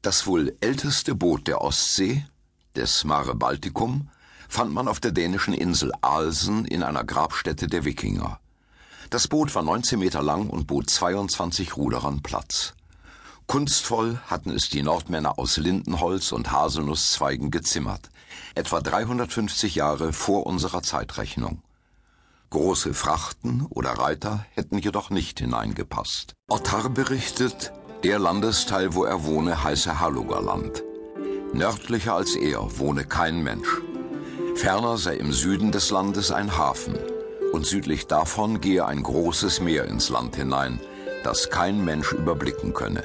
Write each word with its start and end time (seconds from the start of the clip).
Das 0.00 0.26
wohl 0.26 0.56
älteste 0.60 1.16
Boot 1.16 1.48
der 1.48 1.60
Ostsee, 1.60 2.24
des 2.76 3.02
Mare 3.02 3.34
Balticum, 3.34 4.08
fand 4.48 4.72
man 4.72 4.86
auf 4.86 5.00
der 5.00 5.10
dänischen 5.10 5.54
Insel 5.54 5.92
Alsen 6.00 6.64
in 6.64 6.84
einer 6.84 7.02
Grabstätte 7.02 7.66
der 7.66 7.84
Wikinger. 7.84 8.38
Das 9.10 9.26
Boot 9.26 9.54
war 9.56 9.62
19 9.62 9.98
Meter 9.98 10.22
lang 10.22 10.50
und 10.50 10.68
bot 10.68 10.88
22 10.88 11.76
Ruderern 11.76 12.22
Platz. 12.22 12.74
Kunstvoll 13.48 14.20
hatten 14.26 14.50
es 14.50 14.68
die 14.68 14.82
Nordmänner 14.82 15.38
aus 15.38 15.56
Lindenholz 15.56 16.30
und 16.30 16.52
Haselnusszweigen 16.52 17.50
gezimmert, 17.50 18.10
etwa 18.54 18.80
350 18.80 19.74
Jahre 19.74 20.12
vor 20.12 20.46
unserer 20.46 20.82
Zeitrechnung. 20.82 21.62
Große 22.50 22.94
Frachten 22.94 23.66
oder 23.68 23.90
Reiter 23.90 24.46
hätten 24.52 24.78
jedoch 24.78 25.10
nicht 25.10 25.40
hineingepasst. 25.40 26.34
Ottar 26.48 26.88
berichtet, 26.88 27.72
der 28.04 28.18
Landesteil, 28.18 28.94
wo 28.94 29.04
er 29.04 29.24
wohne, 29.24 29.64
heiße 29.64 29.98
Halugaland. 29.98 30.84
Nördlicher 31.52 32.14
als 32.14 32.36
er 32.36 32.78
wohne 32.78 33.04
kein 33.04 33.42
Mensch. 33.42 33.80
Ferner 34.54 34.96
sei 34.96 35.16
im 35.16 35.32
Süden 35.32 35.72
des 35.72 35.90
Landes 35.90 36.30
ein 36.30 36.56
Hafen, 36.56 36.94
und 37.52 37.66
südlich 37.66 38.06
davon 38.06 38.60
gehe 38.60 38.86
ein 38.86 39.02
großes 39.02 39.60
Meer 39.60 39.84
ins 39.86 40.10
Land 40.10 40.36
hinein, 40.36 40.80
das 41.24 41.50
kein 41.50 41.84
Mensch 41.84 42.12
überblicken 42.12 42.74
könne. 42.74 43.02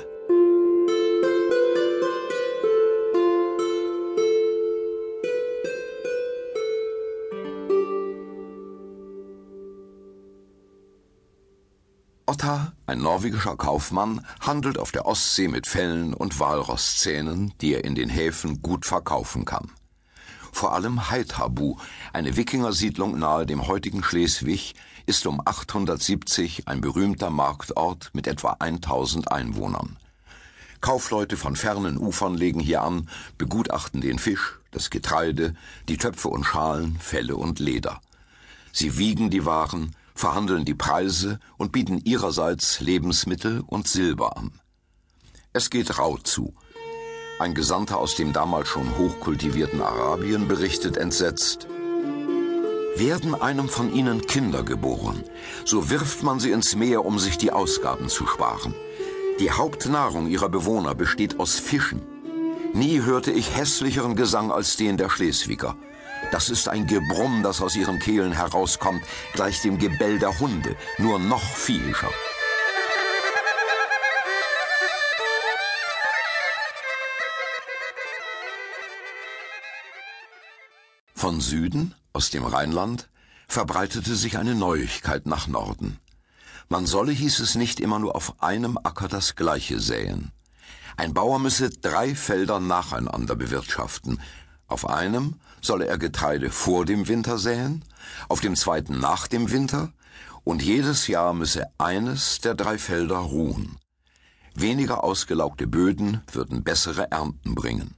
Otta, 12.25 12.72
ein 12.85 12.99
norwegischer 12.99 13.55
Kaufmann, 13.55 14.25
handelt 14.39 14.77
auf 14.77 14.91
der 14.91 15.05
Ostsee 15.05 15.47
mit 15.47 15.67
Fellen 15.67 16.13
und 16.13 16.39
Walrosszähnen, 16.39 17.53
die 17.61 17.73
er 17.73 17.85
in 17.85 17.95
den 17.95 18.09
Häfen 18.09 18.61
gut 18.61 18.85
verkaufen 18.85 19.45
kann. 19.45 19.71
Vor 20.51 20.73
allem 20.73 21.09
Haithabu, 21.09 21.77
eine 22.13 22.37
Wikingersiedlung 22.37 23.17
nahe 23.17 23.45
dem 23.45 23.67
heutigen 23.67 24.03
Schleswig, 24.03 24.75
ist 25.05 25.25
um 25.25 25.41
870 25.43 26.67
ein 26.67 26.79
berühmter 26.79 27.29
Marktort 27.29 28.11
mit 28.13 28.27
etwa 28.27 28.57
1000 28.59 29.31
Einwohnern. 29.31 29.97
Kaufleute 30.79 31.37
von 31.37 31.55
fernen 31.55 31.97
Ufern 31.97 32.35
legen 32.35 32.59
hier 32.59 32.81
an, 32.81 33.09
begutachten 33.37 34.01
den 34.01 34.19
Fisch, 34.19 34.59
das 34.71 34.89
Getreide, 34.89 35.55
die 35.87 35.97
Töpfe 35.97 36.27
und 36.27 36.43
Schalen, 36.43 36.97
Felle 36.99 37.35
und 37.35 37.59
Leder. 37.59 38.01
Sie 38.71 38.97
wiegen 38.97 39.29
die 39.29 39.45
Waren, 39.45 39.95
verhandeln 40.15 40.65
die 40.65 40.75
Preise 40.75 41.39
und 41.57 41.71
bieten 41.71 41.99
ihrerseits 42.03 42.79
Lebensmittel 42.79 43.63
und 43.65 43.87
Silber 43.87 44.37
an. 44.37 44.59
Es 45.53 45.69
geht 45.69 45.97
rau 45.99 46.17
zu. 46.17 46.53
Ein 47.39 47.53
Gesandter 47.53 47.97
aus 47.97 48.15
dem 48.15 48.33
damals 48.33 48.67
schon 48.69 48.97
hochkultivierten 48.97 49.81
Arabien 49.81 50.47
berichtet 50.47 50.97
entsetzt, 50.97 51.67
werden 52.95 53.35
einem 53.35 53.69
von 53.69 53.93
ihnen 53.93 54.21
Kinder 54.21 54.63
geboren, 54.63 55.23
so 55.65 55.89
wirft 55.89 56.23
man 56.23 56.39
sie 56.39 56.51
ins 56.51 56.75
Meer, 56.75 57.05
um 57.05 57.17
sich 57.19 57.37
die 57.37 57.51
Ausgaben 57.51 58.07
zu 58.07 58.27
sparen. 58.27 58.75
Die 59.39 59.51
Hauptnahrung 59.51 60.27
ihrer 60.27 60.49
Bewohner 60.49 60.93
besteht 60.93 61.39
aus 61.39 61.59
Fischen. 61.59 62.01
Nie 62.73 63.01
hörte 63.01 63.31
ich 63.31 63.55
hässlicheren 63.55 64.15
Gesang 64.15 64.51
als 64.51 64.77
den 64.77 64.97
der 64.97 65.09
Schleswiger. 65.09 65.75
Das 66.31 66.49
ist 66.49 66.67
ein 66.67 66.87
Gebrumm, 66.87 67.43
das 67.43 67.61
aus 67.61 67.75
ihren 67.75 67.99
Kehlen 67.99 68.31
herauskommt, 68.31 69.03
gleich 69.33 69.61
dem 69.61 69.77
Gebell 69.77 70.19
der 70.19 70.39
Hunde, 70.39 70.75
nur 70.97 71.19
noch 71.19 71.43
viehischer. 71.43 72.09
Von 81.13 81.39
Süden, 81.39 81.95
aus 82.11 82.31
dem 82.31 82.43
Rheinland, 82.43 83.09
verbreitete 83.47 84.15
sich 84.15 84.37
eine 84.37 84.55
Neuigkeit 84.55 85.25
nach 85.25 85.47
Norden. 85.47 85.99
Man 86.67 86.85
solle, 86.85 87.11
hieß 87.11 87.39
es, 87.39 87.55
nicht 87.55 87.79
immer 87.79 87.99
nur 87.99 88.15
auf 88.15 88.41
einem 88.41 88.77
Acker 88.83 89.07
das 89.07 89.35
Gleiche 89.35 89.79
säen. 89.79 90.31
Ein 90.97 91.13
Bauer 91.13 91.39
müsse 91.39 91.69
drei 91.69 92.13
Felder 92.15 92.59
nacheinander 92.59 93.35
bewirtschaften, 93.35 94.19
auf 94.73 94.89
einem 94.89 95.35
solle 95.61 95.87
er 95.87 95.97
Getreide 95.97 96.49
vor 96.49 96.83
dem 96.83 97.07
Winter 97.07 97.37
säen, 97.37 97.85
auf 98.27 98.41
dem 98.41 98.55
zweiten 98.55 98.99
nach 98.99 99.27
dem 99.27 99.51
Winter, 99.51 99.93
und 100.43 100.61
jedes 100.61 101.07
Jahr 101.07 101.33
müsse 101.33 101.67
eines 101.77 102.41
der 102.41 102.53
drei 102.53 102.77
Felder 102.77 103.17
ruhen. 103.17 103.77
Weniger 104.55 105.03
ausgelaugte 105.03 105.67
Böden 105.67 106.21
würden 106.31 106.63
bessere 106.63 107.09
Ernten 107.11 107.55
bringen. 107.55 107.95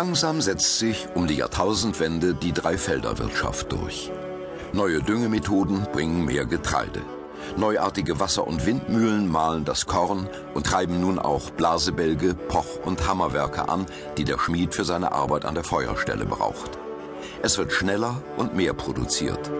Langsam 0.00 0.40
setzt 0.40 0.78
sich 0.78 1.08
um 1.16 1.26
die 1.26 1.34
Jahrtausendwende 1.34 2.32
die 2.32 2.52
Dreifelderwirtschaft 2.52 3.72
durch. 3.72 4.12
Neue 4.72 5.02
Düngemethoden 5.02 5.88
bringen 5.92 6.24
mehr 6.24 6.46
Getreide. 6.46 7.02
Neuartige 7.56 8.20
Wasser- 8.20 8.46
und 8.46 8.64
Windmühlen 8.64 9.28
mahlen 9.28 9.64
das 9.64 9.86
Korn 9.86 10.28
und 10.54 10.66
treiben 10.66 11.00
nun 11.00 11.18
auch 11.18 11.50
Blasebälge, 11.50 12.34
Poch- 12.34 12.78
und 12.84 13.08
Hammerwerke 13.08 13.68
an, 13.68 13.86
die 14.16 14.22
der 14.22 14.38
Schmied 14.38 14.72
für 14.72 14.84
seine 14.84 15.10
Arbeit 15.10 15.44
an 15.44 15.56
der 15.56 15.64
Feuerstelle 15.64 16.26
braucht. 16.26 16.78
Es 17.42 17.58
wird 17.58 17.72
schneller 17.72 18.22
und 18.36 18.54
mehr 18.54 18.74
produziert. 18.74 19.50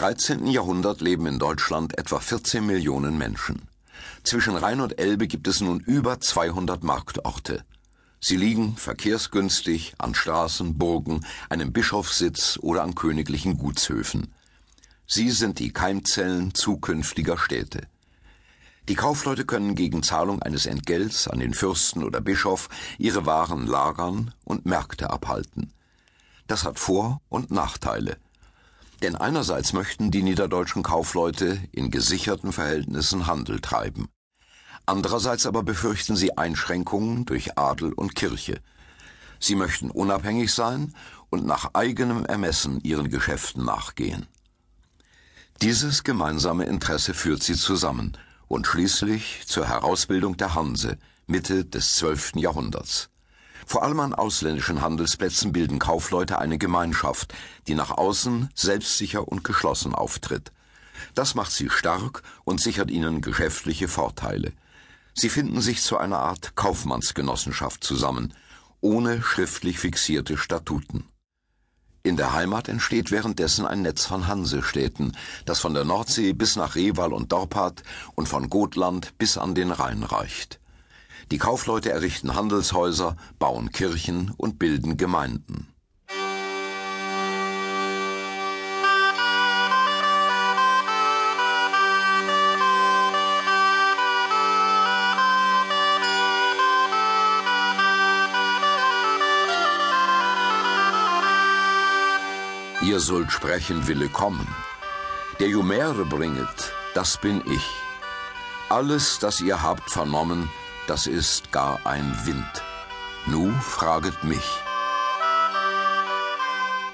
13. 0.00 0.46
Jahrhundert 0.46 1.02
leben 1.02 1.26
in 1.26 1.38
Deutschland 1.38 1.98
etwa 1.98 2.20
14 2.20 2.64
Millionen 2.64 3.18
Menschen. 3.18 3.68
Zwischen 4.24 4.56
Rhein 4.56 4.80
und 4.80 4.98
Elbe 4.98 5.26
gibt 5.26 5.46
es 5.46 5.60
nun 5.60 5.78
über 5.78 6.18
200 6.18 6.82
Marktorte. 6.82 7.66
Sie 8.18 8.38
liegen 8.38 8.78
verkehrsgünstig 8.78 9.92
an 9.98 10.14
Straßen, 10.14 10.78
Burgen, 10.78 11.26
einem 11.50 11.74
Bischofssitz 11.74 12.58
oder 12.62 12.82
an 12.82 12.94
königlichen 12.94 13.58
Gutshöfen. 13.58 14.32
Sie 15.06 15.30
sind 15.30 15.58
die 15.58 15.70
Keimzellen 15.70 16.54
zukünftiger 16.54 17.36
Städte. 17.36 17.82
Die 18.88 18.94
Kaufleute 18.94 19.44
können 19.44 19.74
gegen 19.74 20.02
Zahlung 20.02 20.40
eines 20.40 20.64
Entgelts 20.64 21.28
an 21.28 21.40
den 21.40 21.52
Fürsten 21.52 22.04
oder 22.04 22.22
Bischof 22.22 22.70
ihre 22.96 23.26
Waren 23.26 23.66
lagern 23.66 24.32
und 24.44 24.64
Märkte 24.64 25.10
abhalten. 25.10 25.74
Das 26.46 26.64
hat 26.64 26.78
Vor- 26.78 27.20
und 27.28 27.50
Nachteile. 27.50 28.16
Denn 29.02 29.16
einerseits 29.16 29.72
möchten 29.72 30.10
die 30.10 30.22
niederdeutschen 30.22 30.82
Kaufleute 30.82 31.58
in 31.72 31.90
gesicherten 31.90 32.52
Verhältnissen 32.52 33.26
Handel 33.26 33.60
treiben. 33.60 34.08
Andererseits 34.86 35.46
aber 35.46 35.62
befürchten 35.62 36.16
sie 36.16 36.36
Einschränkungen 36.36 37.24
durch 37.24 37.56
Adel 37.56 37.92
und 37.92 38.14
Kirche. 38.14 38.60
Sie 39.38 39.54
möchten 39.54 39.90
unabhängig 39.90 40.52
sein 40.52 40.94
und 41.30 41.46
nach 41.46 41.70
eigenem 41.74 42.24
Ermessen 42.26 42.80
ihren 42.82 43.08
Geschäften 43.08 43.64
nachgehen. 43.64 44.26
Dieses 45.62 46.04
gemeinsame 46.04 46.64
Interesse 46.64 47.14
führt 47.14 47.42
sie 47.42 47.54
zusammen 47.54 48.16
und 48.48 48.66
schließlich 48.66 49.42
zur 49.46 49.68
Herausbildung 49.68 50.36
der 50.36 50.54
Hanse 50.54 50.98
Mitte 51.26 51.64
des 51.64 51.96
12. 51.96 52.32
Jahrhunderts. 52.36 53.10
Vor 53.70 53.84
allem 53.84 54.00
an 54.00 54.14
ausländischen 54.14 54.82
Handelsplätzen 54.82 55.52
bilden 55.52 55.78
Kaufleute 55.78 56.40
eine 56.40 56.58
Gemeinschaft, 56.58 57.32
die 57.68 57.76
nach 57.76 57.92
außen 57.92 58.50
selbstsicher 58.52 59.28
und 59.28 59.44
geschlossen 59.44 59.94
auftritt. 59.94 60.50
Das 61.14 61.36
macht 61.36 61.52
sie 61.52 61.70
stark 61.70 62.24
und 62.42 62.60
sichert 62.60 62.90
ihnen 62.90 63.20
geschäftliche 63.20 63.86
Vorteile. 63.86 64.54
Sie 65.14 65.28
finden 65.28 65.60
sich 65.60 65.82
zu 65.82 65.98
einer 65.98 66.18
Art 66.18 66.56
Kaufmannsgenossenschaft 66.56 67.84
zusammen, 67.84 68.34
ohne 68.80 69.22
schriftlich 69.22 69.78
fixierte 69.78 70.36
Statuten. 70.36 71.04
In 72.02 72.16
der 72.16 72.32
Heimat 72.32 72.68
entsteht 72.68 73.12
währenddessen 73.12 73.66
ein 73.66 73.82
Netz 73.82 74.04
von 74.04 74.26
Hansestädten, 74.26 75.16
das 75.44 75.60
von 75.60 75.74
der 75.74 75.84
Nordsee 75.84 76.32
bis 76.32 76.56
nach 76.56 76.74
Reval 76.74 77.12
und 77.12 77.30
Dorpat 77.30 77.84
und 78.16 78.28
von 78.28 78.50
Gotland 78.50 79.16
bis 79.16 79.38
an 79.38 79.54
den 79.54 79.70
Rhein 79.70 80.02
reicht. 80.02 80.59
Die 81.30 81.38
Kaufleute 81.38 81.90
errichten 81.90 82.34
Handelshäuser, 82.34 83.16
bauen 83.38 83.70
Kirchen 83.70 84.32
und 84.36 84.58
bilden 84.58 84.96
Gemeinden. 84.96 85.68
Ihr 102.82 102.98
sollt 102.98 103.30
sprechen, 103.30 103.86
Wille 103.86 104.08
kommen. 104.08 104.48
Der 105.38 105.48
Jumere 105.48 106.04
bringet, 106.04 106.72
das 106.94 107.18
bin 107.18 107.40
ich. 107.46 107.68
Alles, 108.68 109.20
das 109.20 109.40
ihr 109.40 109.62
habt 109.62 109.90
vernommen, 109.90 110.50
das 110.90 111.06
ist 111.06 111.52
gar 111.52 111.78
ein 111.86 112.18
Wind. 112.26 112.64
Nu 113.26 113.52
fraget 113.60 114.24
mich. 114.24 114.48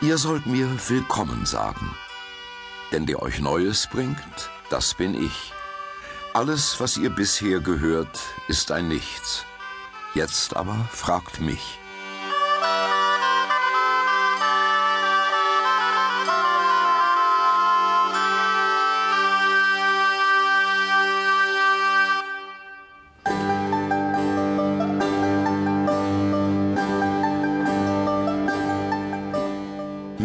Ihr 0.02 0.18
sollt 0.18 0.44
mir 0.44 0.68
willkommen 0.88 1.46
sagen. 1.46 1.96
Denn 2.92 3.06
der 3.06 3.22
euch 3.22 3.40
Neues 3.40 3.86
bringt, 3.90 4.50
das 4.68 4.92
bin 4.92 5.14
ich. 5.14 5.54
Alles, 6.34 6.78
was 6.78 6.98
ihr 6.98 7.08
bisher 7.08 7.60
gehört, 7.60 8.20
ist 8.48 8.70
ein 8.70 8.86
Nichts. 8.86 9.46
Jetzt 10.12 10.54
aber 10.54 10.76
fragt 10.92 11.40
mich. 11.40 11.78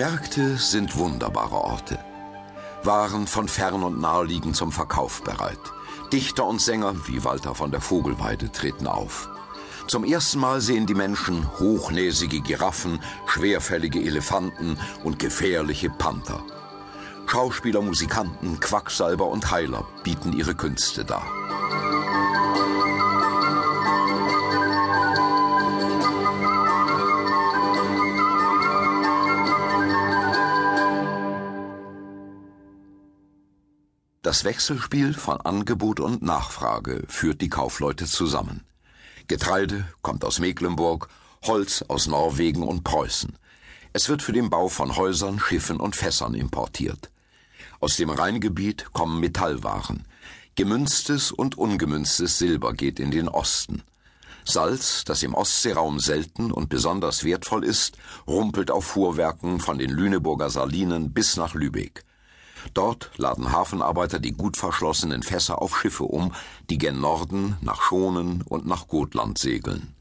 Märkte 0.01 0.57
sind 0.57 0.97
wunderbare 0.97 1.63
Orte. 1.63 1.99
Waren 2.81 3.27
von 3.27 3.47
fern 3.47 3.83
und 3.83 4.01
nah 4.01 4.23
liegen 4.23 4.55
zum 4.55 4.71
Verkauf 4.71 5.21
bereit. 5.21 5.59
Dichter 6.11 6.47
und 6.47 6.59
Sänger 6.59 6.95
wie 7.05 7.23
Walter 7.23 7.53
von 7.53 7.69
der 7.69 7.81
Vogelweide 7.81 8.51
treten 8.51 8.87
auf. 8.87 9.29
Zum 9.85 10.03
ersten 10.03 10.39
Mal 10.39 10.59
sehen 10.59 10.87
die 10.87 10.95
Menschen 10.95 11.47
hochnäsige 11.59 12.41
Giraffen, 12.41 12.99
schwerfällige 13.27 14.01
Elefanten 14.01 14.75
und 15.03 15.19
gefährliche 15.19 15.91
Panther. 15.91 16.43
Schauspieler, 17.27 17.83
Musikanten, 17.83 18.59
Quacksalber 18.59 19.27
und 19.27 19.51
Heiler 19.51 19.85
bieten 20.03 20.33
ihre 20.33 20.55
Künste 20.55 21.05
dar. 21.05 21.27
Das 34.31 34.45
Wechselspiel 34.45 35.13
von 35.13 35.41
Angebot 35.41 35.99
und 35.99 36.21
Nachfrage 36.21 37.03
führt 37.09 37.41
die 37.41 37.49
Kaufleute 37.49 38.05
zusammen. 38.05 38.61
Getreide 39.27 39.83
kommt 40.01 40.23
aus 40.23 40.39
Mecklenburg, 40.39 41.09
Holz 41.43 41.83
aus 41.89 42.07
Norwegen 42.07 42.63
und 42.63 42.85
Preußen. 42.85 43.37
Es 43.91 44.07
wird 44.07 44.21
für 44.21 44.31
den 44.31 44.49
Bau 44.49 44.69
von 44.69 44.95
Häusern, 44.95 45.37
Schiffen 45.37 45.81
und 45.81 45.97
Fässern 45.97 46.33
importiert. 46.33 47.11
Aus 47.81 47.97
dem 47.97 48.09
Rheingebiet 48.09 48.93
kommen 48.93 49.19
Metallwaren. 49.19 50.07
Gemünztes 50.55 51.33
und 51.33 51.57
ungemünztes 51.57 52.37
Silber 52.37 52.71
geht 52.71 53.01
in 53.01 53.11
den 53.11 53.27
Osten. 53.27 53.83
Salz, 54.45 55.03
das 55.03 55.23
im 55.23 55.33
Ostseeraum 55.33 55.99
selten 55.99 56.53
und 56.53 56.69
besonders 56.69 57.25
wertvoll 57.25 57.65
ist, 57.65 57.97
rumpelt 58.27 58.71
auf 58.71 58.85
Fuhrwerken 58.85 59.59
von 59.59 59.77
den 59.77 59.89
Lüneburger 59.89 60.49
Salinen 60.49 61.11
bis 61.11 61.35
nach 61.35 61.53
Lübeck. 61.53 62.05
Dort 62.73 63.11
laden 63.17 63.51
Hafenarbeiter 63.51 64.19
die 64.19 64.33
gut 64.33 64.57
verschlossenen 64.57 65.23
Fässer 65.23 65.61
auf 65.61 65.79
Schiffe 65.79 66.03
um, 66.03 66.33
die 66.69 66.77
gen 66.77 66.99
Norden 66.99 67.57
nach 67.61 67.81
Schonen 67.81 68.41
und 68.43 68.65
nach 68.65 68.87
Gotland 68.87 69.37
segeln. 69.37 69.95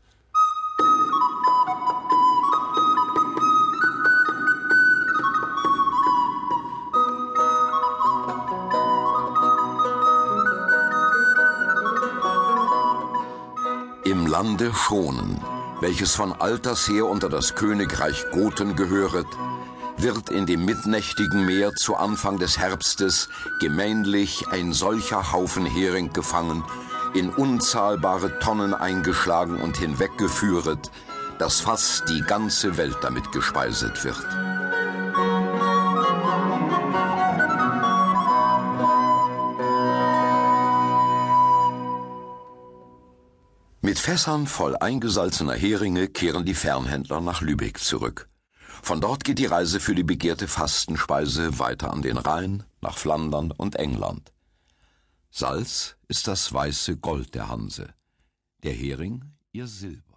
Im 14.05 14.27
Lande 14.27 14.73
Schonen, 14.75 15.41
welches 15.81 16.15
von 16.15 16.33
alters 16.33 16.89
her 16.89 17.07
unter 17.07 17.29
das 17.29 17.55
Königreich 17.55 18.27
Goten 18.33 18.75
gehöret, 18.75 19.27
wird 20.03 20.31
in 20.31 20.47
dem 20.47 20.65
mitnächtigen 20.65 21.45
Meer 21.45 21.75
zu 21.75 21.97
Anfang 21.97 22.39
des 22.39 22.59
Herbstes 22.59 23.29
gemeinlich 23.61 24.47
ein 24.51 24.73
solcher 24.73 25.33
Haufen 25.33 25.67
Hering 25.67 26.13
gefangen, 26.13 26.65
in 27.13 27.29
unzahlbare 27.29 28.39
Tonnen 28.39 28.73
eingeschlagen 28.73 29.61
und 29.61 29.77
hinweggeführet, 29.77 30.91
dass 31.39 31.61
fast 31.61 32.09
die 32.09 32.23
ganze 32.23 32.77
Welt 32.77 32.97
damit 33.03 33.31
gespeiset 33.33 34.03
wird. 34.05 34.27
Mit 43.83 43.99
Fässern 43.99 44.47
voll 44.47 44.77
eingesalzener 44.77 45.55
Heringe 45.55 46.09
kehren 46.09 46.45
die 46.45 46.55
Fernhändler 46.55 47.21
nach 47.21 47.41
Lübeck 47.43 47.81
zurück. 47.81 48.30
Von 48.83 49.01
dort 49.01 49.25
geht 49.25 49.39
die 49.39 49.47
Reise 49.47 49.79
für 49.81 49.95
die 49.95 50.03
begehrte 50.03 50.49
Fastenspeise 50.49 51.59
weiter 51.59 51.93
an 51.93 52.03
den 52.03 52.19
Rhein, 52.19 52.65
nach 52.81 52.97
Flandern 52.97 53.51
und 53.53 53.77
England. 53.77 54.33
Salz 55.31 55.97
ist 56.09 56.27
das 56.27 56.53
weiße 56.53 56.97
Gold 56.97 57.35
der 57.35 57.49
Hanse, 57.49 57.95
der 58.63 58.73
Hering 58.73 59.25
ihr 59.53 59.67
Silber. 59.67 60.10